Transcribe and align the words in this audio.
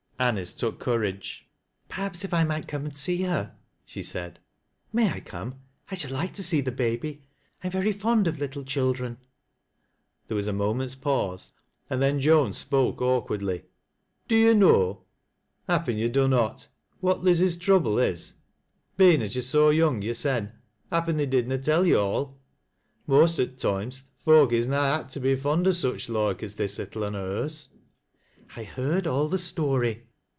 Anice 0.23 0.53
took 0.53 0.77
courage." 0.77 1.49
Perhaps 1.89 2.23
if 2.23 2.31
I 2.31 2.43
might 2.43 2.67
come 2.67 2.85
and 2.85 2.95
see 2.95 3.23
her," 3.23 3.55
she 3.85 4.03
said" 4.03 4.37
May 4.93 5.09
I 5.09 5.19
come? 5.19 5.55
I 5.89 5.95
should 5.95 6.11
like 6.11 6.35
tc 6.35 6.41
see 6.43 6.61
the 6.61 6.71
baby. 6.71 7.23
I 7.63 7.67
am 7.69 7.73
verj 7.73 7.91
Efjnd 7.91 8.27
of 8.27 8.37
little 8.37 8.63
children." 8.63 9.17
There 10.27 10.37
«as 10.37 10.45
a 10.45 10.51
m 10.51 10.59
:)ment's 10.59 10.93
pause, 10.93 11.53
and 11.89 12.03
then 12.03 12.19
Joan 12.19 12.53
spoke 12.53 13.01
awk 13.01 13.29
(Vaj'dly." 13.29 13.63
Do 14.27 14.35
yo' 14.37 14.53
know— 14.53 15.05
happen 15.67 15.97
yo' 15.97 16.07
dunnot— 16.07 16.67
what 17.01 17.23
Liz's 17.23 17.57
tronbU 17.57 18.07
is? 18.07 18.33
bein' 18.97 19.23
as 19.23 19.33
yo're 19.33 19.41
so 19.41 19.71
young 19.71 20.03
yorser, 20.03 20.51
happen 20.91 21.17
they 21.17 21.25
did 21.25 21.47
ns 21.47 21.65
tell 21.65 21.83
yo' 21.83 21.99
all. 22.05 22.39
Most 23.07 23.39
o' 23.39 23.47
toimr* 23.47 24.03
folk 24.23 24.51
is 24.53 24.67
na 24.67 24.83
apt 24.97 25.13
to 25.13 25.19
be 25.19 25.35
fond 25.35 25.65
o' 25.65 25.71
ancJ 25.71 26.13
bike 26.13 26.43
aa 26.43 26.53
this 26.55 26.77
little 26.77 27.05
un 27.05 27.15
o' 27.15 27.21
hers" 27.25 27.69
OUTSIDE 28.55 28.55
TEE 28.57 28.63
HEDOE. 28.65 29.29
51 29.31 29.31
"H.^'irdallthestory." 29.33 30.01